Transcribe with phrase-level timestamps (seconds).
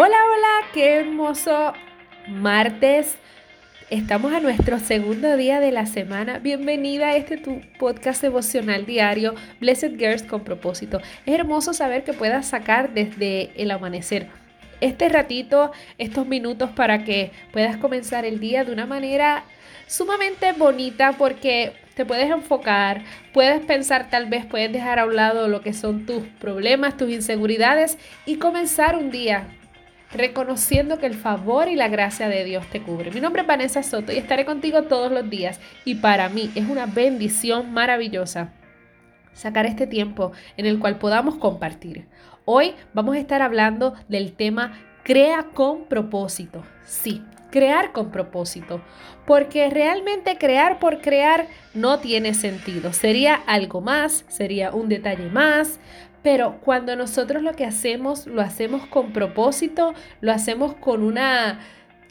[0.00, 1.72] Hola, hola, qué hermoso
[2.28, 3.16] martes.
[3.90, 6.38] Estamos a nuestro segundo día de la semana.
[6.38, 11.00] Bienvenida a este tu podcast emocional diario, Blessed Girls con propósito.
[11.26, 14.28] Es hermoso saber que puedas sacar desde el amanecer
[14.80, 19.42] este ratito, estos minutos para que puedas comenzar el día de una manera
[19.88, 23.02] sumamente bonita porque te puedes enfocar,
[23.32, 27.10] puedes pensar tal vez, puedes dejar a un lado lo que son tus problemas, tus
[27.10, 29.57] inseguridades y comenzar un día
[30.12, 33.10] reconociendo que el favor y la gracia de Dios te cubre.
[33.10, 36.68] Mi nombre es Vanessa Soto y estaré contigo todos los días y para mí es
[36.68, 38.52] una bendición maravillosa
[39.32, 42.06] sacar este tiempo en el cual podamos compartir.
[42.44, 44.72] Hoy vamos a estar hablando del tema
[45.04, 46.64] crea con propósito.
[46.84, 48.82] Sí, crear con propósito,
[49.26, 52.92] porque realmente crear por crear no tiene sentido.
[52.92, 55.78] Sería algo más, sería un detalle más,
[56.28, 61.58] pero cuando nosotros lo que hacemos, lo hacemos con propósito, lo hacemos con una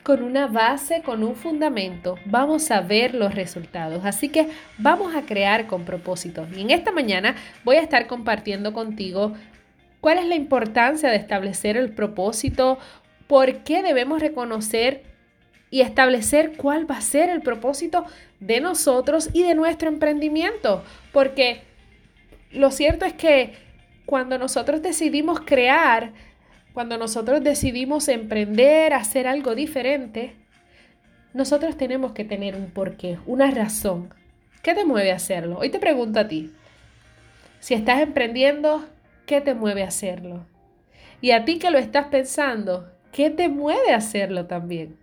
[0.01, 4.03] con una base, con un fundamento, vamos a ver los resultados.
[4.05, 4.47] Así que
[4.79, 6.47] vamos a crear con propósito.
[6.55, 9.33] Y en esta mañana voy a estar compartiendo contigo
[10.01, 12.79] cuál es la importancia de establecer el propósito,
[13.27, 15.03] por qué debemos reconocer
[15.69, 18.03] y establecer cuál va a ser el propósito
[18.39, 20.83] de nosotros y de nuestro emprendimiento.
[21.13, 21.61] Porque
[22.49, 23.66] lo cierto es que
[24.07, 26.13] cuando nosotros decidimos crear,
[26.73, 30.33] cuando nosotros decidimos emprender, hacer algo diferente,
[31.33, 34.13] nosotros tenemos que tener un porqué, una razón.
[34.63, 35.59] ¿Qué te mueve a hacerlo?
[35.59, 36.53] Hoy te pregunto a ti.
[37.59, 38.85] Si estás emprendiendo,
[39.25, 40.45] ¿qué te mueve a hacerlo?
[41.19, 44.95] Y a ti que lo estás pensando, ¿qué te mueve a hacerlo también?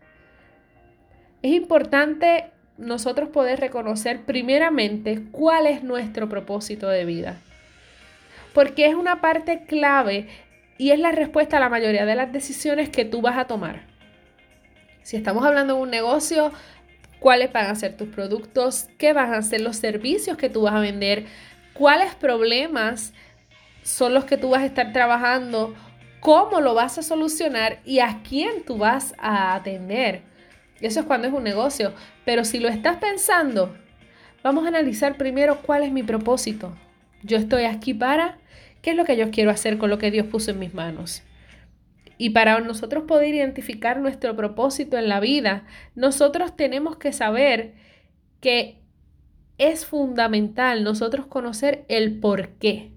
[1.42, 7.38] Es importante nosotros poder reconocer primeramente cuál es nuestro propósito de vida
[8.54, 10.28] porque es una parte clave
[10.78, 13.82] y es la respuesta a la mayoría de las decisiones que tú vas a tomar.
[15.02, 16.52] Si estamos hablando de un negocio,
[17.18, 20.74] cuáles van a ser tus productos, qué van a ser los servicios que tú vas
[20.74, 21.26] a vender,
[21.74, 23.12] cuáles problemas
[23.82, 25.74] son los que tú vas a estar trabajando,
[26.20, 30.22] cómo lo vas a solucionar y a quién tú vas a atender.
[30.80, 31.92] Eso es cuando es un negocio.
[32.24, 33.76] Pero si lo estás pensando,
[34.42, 36.74] vamos a analizar primero cuál es mi propósito.
[37.24, 38.38] Yo estoy aquí para
[38.84, 41.22] ¿Qué es lo que yo quiero hacer con lo que Dios puso en mis manos?
[42.18, 45.64] Y para nosotros poder identificar nuestro propósito en la vida,
[45.94, 47.76] nosotros tenemos que saber
[48.40, 48.82] que
[49.56, 52.92] es fundamental nosotros conocer el por qué.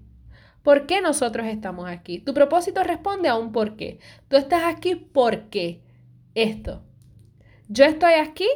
[0.62, 2.18] ¿Por qué nosotros estamos aquí?
[2.18, 3.98] Tu propósito responde a un por qué.
[4.28, 5.80] Tú estás aquí porque
[6.34, 6.82] esto.
[7.68, 8.48] Yo estoy aquí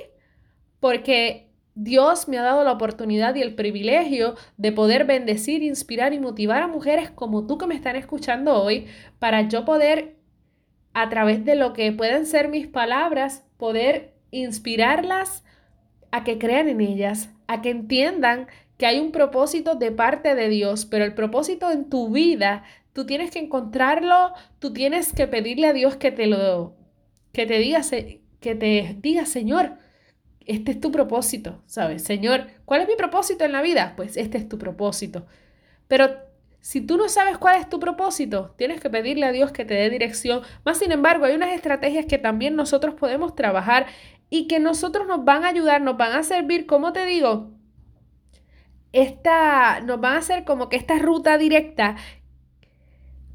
[0.81, 6.21] porque Dios me ha dado la oportunidad y el privilegio de poder bendecir, inspirar y
[6.21, 8.87] motivar a mujeres como tú que me están escuchando hoy
[9.19, 10.17] para yo poder,
[10.93, 15.45] a través de lo que pueden ser mis palabras, poder inspirarlas
[16.11, 20.49] a que crean en ellas, a que entiendan que hay un propósito de parte de
[20.49, 25.69] Dios, pero el propósito en tu vida, tú tienes que encontrarlo, tú tienes que pedirle
[25.69, 26.75] a Dios que te lo,
[27.33, 27.81] que te diga,
[28.41, 29.79] que te diga, Señor,
[30.47, 32.03] este es tu propósito, ¿sabes?
[32.05, 33.95] Señor, ¿cuál es mi propósito en la vida?
[33.97, 35.27] Pues este es tu propósito.
[35.89, 36.11] Pero
[36.61, 39.75] si tú no sabes cuál es tu propósito, tienes que pedirle a Dios que te
[39.75, 40.43] dé dirección.
[40.65, 43.87] Más sin embargo, hay unas estrategias que también nosotros podemos trabajar
[44.31, 47.51] y que nosotros nos van a ayudar, nos van a servir, como te digo,
[48.93, 51.97] esta, nos van a hacer como que esta ruta directa.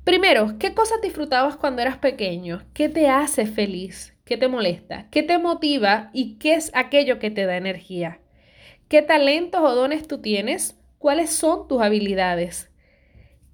[0.03, 2.63] Primero, ¿qué cosas disfrutabas cuando eras pequeño?
[2.73, 4.16] ¿Qué te hace feliz?
[4.27, 5.07] ¿Qué te molesta?
[5.09, 6.09] ¿Qué te motiva?
[6.11, 8.19] ¿Y qué es aquello que te da energía?
[8.89, 10.77] ¿Qué talentos o dones tú tienes?
[10.99, 12.69] ¿Cuáles son tus habilidades?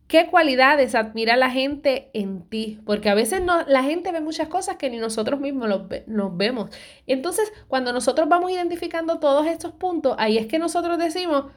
[0.08, 2.80] ¿Qué cualidades admira la gente en ti?
[2.88, 5.70] Porque a veces no, la gente ve muchas cosas que ni nosotros mismos
[6.08, 6.72] nos vemos.
[7.06, 11.52] Entonces, cuando nosotros vamos identificando todos estos puntos, ahí es que nosotros decimos,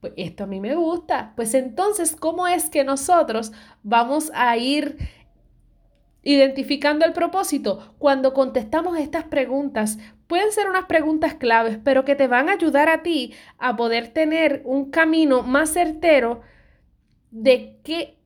[0.00, 1.34] pues esto a mí me gusta.
[1.36, 3.52] Pues entonces, ¿cómo es que nosotros
[3.82, 4.96] vamos a ir
[6.26, 12.28] Identificando el propósito, cuando contestamos estas preguntas, pueden ser unas preguntas claves, pero que te
[12.28, 16.40] van a ayudar a ti a poder tener un camino más certero
[17.30, 18.16] de qué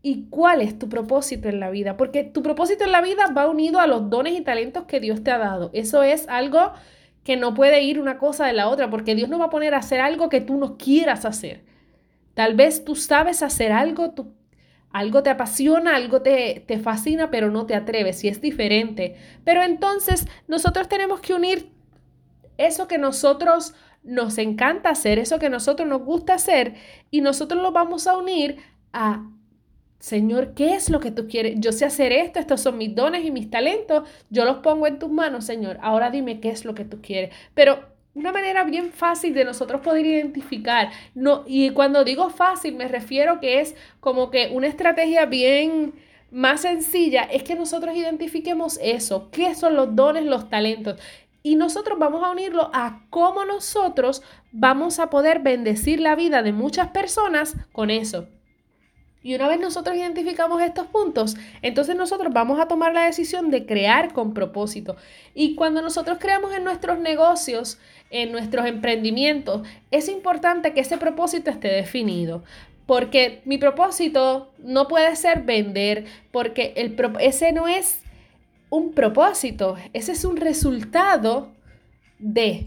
[0.00, 1.98] y cuál es tu propósito en la vida.
[1.98, 5.22] Porque tu propósito en la vida va unido a los dones y talentos que Dios
[5.22, 5.70] te ha dado.
[5.74, 6.72] Eso es algo
[7.22, 9.74] que no puede ir una cosa de la otra, porque Dios no va a poner
[9.74, 11.64] a hacer algo que tú no quieras hacer.
[12.34, 14.32] Tal vez tú sabes hacer algo, tú
[14.92, 19.16] algo te apasiona, algo te, te fascina, pero no te atreves y es diferente.
[19.44, 21.70] Pero entonces nosotros tenemos que unir
[22.58, 26.74] eso que nosotros nos encanta hacer, eso que nosotros nos gusta hacer,
[27.10, 28.58] y nosotros lo vamos a unir
[28.92, 29.28] a
[30.02, 31.54] Señor, ¿qué es lo que tú quieres?
[31.60, 34.98] Yo sé hacer esto, estos son mis dones y mis talentos, yo los pongo en
[34.98, 35.78] tus manos, Señor.
[35.80, 37.32] Ahora dime qué es lo que tú quieres.
[37.54, 42.88] Pero una manera bien fácil de nosotros poder identificar, no, y cuando digo fácil me
[42.88, 45.94] refiero que es como que una estrategia bien
[46.30, 50.98] más sencilla, es que nosotros identifiquemos eso, qué son los dones, los talentos.
[51.42, 54.22] Y nosotros vamos a unirlo a cómo nosotros
[54.52, 58.28] vamos a poder bendecir la vida de muchas personas con eso.
[59.22, 63.66] Y una vez nosotros identificamos estos puntos, entonces nosotros vamos a tomar la decisión de
[63.66, 64.96] crear con propósito.
[65.34, 67.78] Y cuando nosotros creamos en nuestros negocios,
[68.10, 72.42] en nuestros emprendimientos, es importante que ese propósito esté definido.
[72.86, 78.02] Porque mi propósito no puede ser vender, porque el, ese no es
[78.70, 81.52] un propósito, ese es un resultado
[82.18, 82.66] de.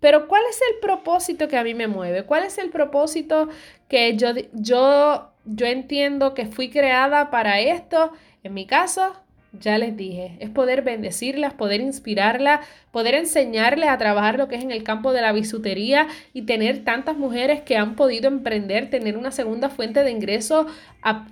[0.00, 2.24] Pero ¿cuál es el propósito que a mí me mueve?
[2.24, 3.48] ¿Cuál es el propósito
[3.88, 8.12] que yo, yo yo entiendo que fui creada para esto.
[8.42, 9.14] En mi caso,
[9.52, 14.64] ya les dije, es poder bendecirlas, poder inspirarlas, poder enseñarles a trabajar lo que es
[14.64, 19.16] en el campo de la bisutería y tener tantas mujeres que han podido emprender, tener
[19.16, 20.66] una segunda fuente de ingreso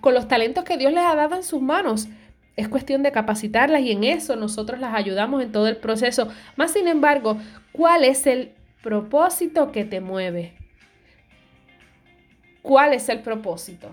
[0.00, 2.09] con los talentos que Dios les ha dado en sus manos.
[2.55, 6.29] Es cuestión de capacitarlas y en eso nosotros las ayudamos en todo el proceso.
[6.56, 7.38] Más sin embargo,
[7.73, 10.53] ¿cuál es el propósito que te mueve?
[12.61, 13.88] ¿Cuál es el propósito?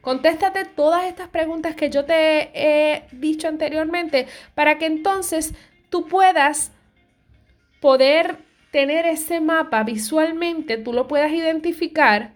[0.00, 5.54] Contéstate todas estas preguntas que yo te he dicho anteriormente para que entonces
[5.90, 6.72] tú puedas
[7.80, 8.38] poder
[8.70, 12.32] tener ese mapa visualmente, tú lo puedas identificar,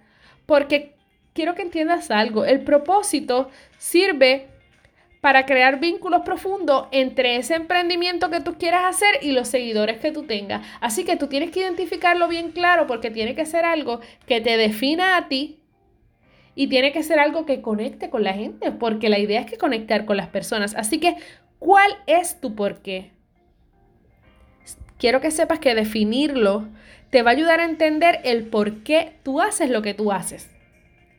[0.46, 0.94] porque
[1.32, 4.48] quiero que entiendas algo, el propósito sirve
[5.20, 10.12] para crear vínculos profundos entre ese emprendimiento que tú quieras hacer y los seguidores que
[10.12, 10.66] tú tengas.
[10.82, 14.58] Así que tú tienes que identificarlo bien claro porque tiene que ser algo que te
[14.58, 15.63] defina a ti,
[16.54, 19.58] y tiene que ser algo que conecte con la gente, porque la idea es que
[19.58, 20.74] conectar con las personas.
[20.74, 21.16] Así que,
[21.58, 23.10] ¿cuál es tu por qué?
[24.98, 26.68] Quiero que sepas que definirlo
[27.10, 30.50] te va a ayudar a entender el por qué tú haces lo que tú haces.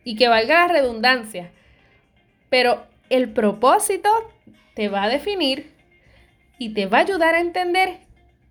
[0.04, 1.52] Y que valga la redundancia.
[2.50, 4.10] Pero el propósito
[4.74, 5.72] te va a definir
[6.58, 8.00] y te va a ayudar a entender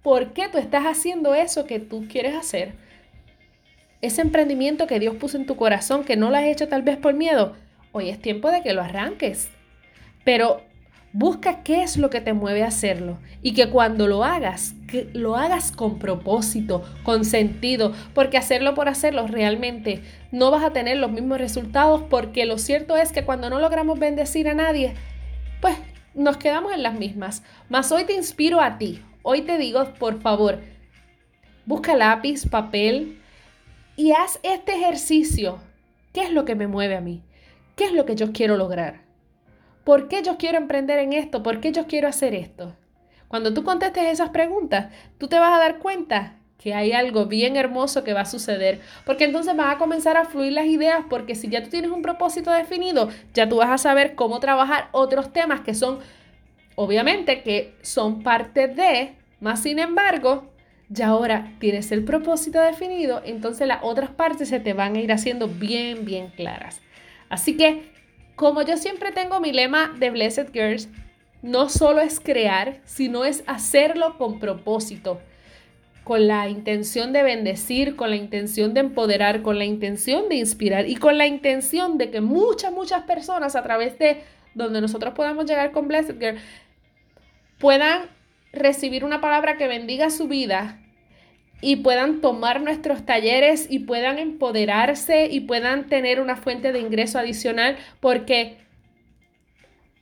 [0.03, 2.75] por qué tú estás haciendo eso que tú quieres hacer
[4.05, 6.97] ese emprendimiento que Dios puso en tu corazón, que no lo has hecho tal vez
[6.97, 7.55] por miedo,
[7.93, 9.49] hoy es tiempo de que lo arranques.
[10.25, 10.63] Pero
[11.13, 14.75] busca qué es lo que te mueve a hacerlo y que cuando lo hagas,
[15.13, 20.03] lo hagas con propósito, con sentido, porque hacerlo por hacerlo realmente
[20.33, 23.99] no vas a tener los mismos resultados porque lo cierto es que cuando no logramos
[23.99, 24.95] bendecir a nadie,
[25.61, 25.77] pues
[26.15, 27.43] nos quedamos en las mismas.
[27.69, 30.61] Mas hoy te inspiro a ti, hoy te digo, por favor,
[31.65, 33.21] busca lápiz, papel,
[33.97, 35.59] y haz este ejercicio.
[36.13, 37.23] ¿Qué es lo que me mueve a mí?
[37.77, 39.03] ¿Qué es lo que yo quiero lograr?
[39.85, 41.43] ¿Por qué yo quiero emprender en esto?
[41.43, 42.75] ¿Por qué yo quiero hacer esto?
[43.29, 47.57] Cuando tú contestes esas preguntas, tú te vas a dar cuenta que hay algo bien
[47.57, 51.35] hermoso que va a suceder, porque entonces van a comenzar a fluir las ideas, porque
[51.35, 55.33] si ya tú tienes un propósito definido, ya tú vas a saber cómo trabajar otros
[55.33, 55.99] temas que son,
[56.77, 60.54] obviamente, que son parte de, más sin embargo,
[60.89, 65.13] ya ahora tienes el propósito definido, entonces las otras partes se te van a ir
[65.13, 66.81] haciendo bien, bien claras.
[67.29, 67.91] Así que,
[68.37, 70.89] como yo siempre tengo mi lema de Blessed Girls,
[71.43, 75.21] no solo es crear, sino es hacerlo con propósito,
[76.03, 80.89] con la intención de bendecir, con la intención de empoderar, con la intención de inspirar
[80.89, 84.23] y con la intención de que muchas, muchas personas a través de
[84.55, 86.39] donde nosotros podamos llegar con Blessed Girl
[87.59, 88.03] puedan
[88.55, 90.81] recibir una palabra que bendiga su vida
[91.61, 97.19] y puedan tomar nuestros talleres y puedan empoderarse y puedan tener una fuente de ingreso
[97.19, 98.59] adicional porque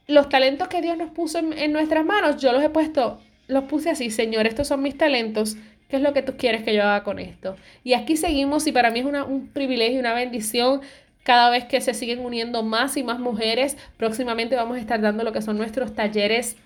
[0.08, 3.90] los talentos que Dios nos puso en, nuestras manos, yo los he puesto, los puse
[3.90, 5.56] así, Señor, estos son mis talentos,
[5.88, 7.56] ¿qué es lo que tú quieres que yo haga con esto?
[7.84, 10.80] Y aquí seguimos y para mí es un privilegio y una bendición
[11.22, 13.76] cada vez que se siguen uniendo más y más mujeres.
[13.96, 16.56] Próximamente vamos a estar dando lo que son nuestros talleres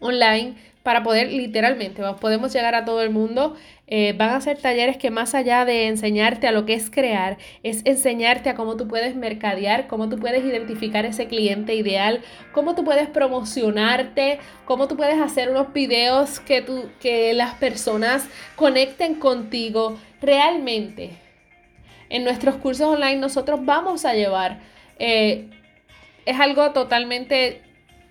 [0.00, 3.56] online para poder literalmente, podemos llegar a todo el mundo.
[3.86, 7.38] Eh, van a ser talleres que más allá de enseñarte a lo que es crear,
[7.62, 12.20] es enseñarte a cómo tú puedes mercadear, cómo tú puedes identificar ese cliente ideal,
[12.52, 18.28] cómo tú puedes promocionarte, cómo tú puedes hacer unos videos que, tú, que las personas
[18.54, 21.12] conecten contigo realmente.
[22.10, 24.60] En nuestros cursos online nosotros vamos a llevar,
[24.98, 25.48] eh,
[26.26, 27.63] es algo totalmente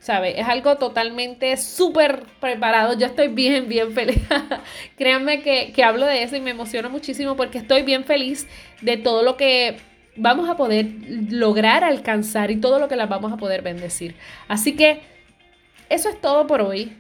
[0.03, 0.38] ¿sabe?
[0.38, 3.00] Es algo totalmente súper preparado.
[3.00, 4.19] Yo estoy bien, bien feliz.
[4.98, 8.45] Créanme que, que, hablo de eso y me emociona muchísimo porque estoy bien feliz
[8.81, 9.77] de todo lo que
[10.17, 14.15] vamos a poder lograr alcanzar y todo lo que las vamos a poder bendecir.
[14.50, 15.00] Así que
[15.89, 16.98] eso es todo por hoy.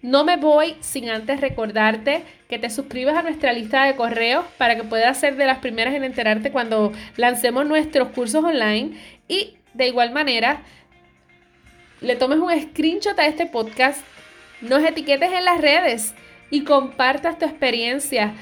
[0.00, 4.76] No me voy sin antes recordarte que te suscribas a nuestra lista de correos para
[4.76, 8.92] que puedas ser de las primeras en enterarte cuando lancemos nuestros cursos online
[9.28, 10.62] y de igual manera
[12.00, 14.04] le tomes un screenshot a este podcast,
[14.60, 16.14] nos etiquetes en las redes
[16.50, 18.34] y compartas tu experiencia.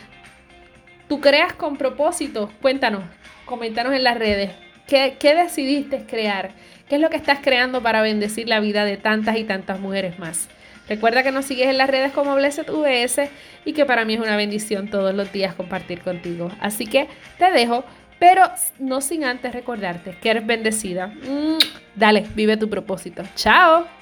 [1.09, 3.05] Tú creas con propósito, cuéntanos,
[3.45, 4.51] coméntanos en las redes.
[4.87, 6.53] ¿Qué, ¿Qué decidiste crear?
[6.89, 10.19] ¿Qué es lo que estás creando para bendecir la vida de tantas y tantas mujeres
[10.19, 10.49] más?
[10.89, 13.29] Recuerda que nos sigues en las redes como Blessed VS
[13.67, 16.51] y que para mí es una bendición todos los días compartir contigo.
[16.61, 17.85] Así que te dejo,
[18.19, 18.43] pero
[18.79, 21.09] no sin antes recordarte que eres bendecida.
[21.09, 21.59] Mm,
[21.95, 23.23] dale, vive tu propósito.
[23.35, 23.98] Chao.